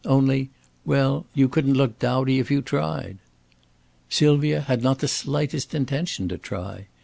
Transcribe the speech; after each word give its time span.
Only 0.03 0.49
well, 0.83 1.27
you 1.35 1.47
couldn't 1.47 1.75
look 1.75 1.99
dowdy 1.99 2.39
if 2.39 2.49
you 2.49 2.63
tried." 2.63 3.19
Sylvia 4.09 4.61
had 4.61 4.81
not 4.81 4.97
the 4.97 5.07
slightest 5.07 5.75
intention 5.75 6.27
to 6.29 6.39
try. 6.39 6.87